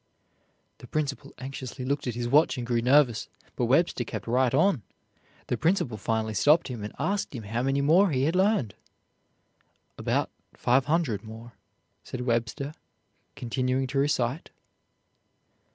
The 0.79 0.87
principal 0.87 1.31
anxiously 1.37 1.85
looked 1.85 2.07
at 2.07 2.15
his 2.15 2.27
watch 2.27 2.57
and 2.57 2.65
grew 2.65 2.81
nervous, 2.81 3.29
but 3.55 3.65
Webster 3.65 4.03
kept 4.03 4.25
right 4.25 4.51
on. 4.51 4.81
The 5.45 5.57
principal 5.57 5.95
finally 5.95 6.33
stopped 6.33 6.69
him 6.69 6.83
and 6.83 6.91
asked 6.97 7.35
him 7.35 7.43
how 7.43 7.61
many 7.61 7.81
more 7.81 8.09
he 8.09 8.23
had 8.23 8.35
learned. 8.35 8.73
"About 9.99 10.31
five 10.55 10.85
hundred 10.85 11.23
more," 11.23 11.51
said 12.03 12.21
Webster, 12.21 12.73
continuing 13.35 13.85
to 13.85 13.99
recite. 13.99 14.49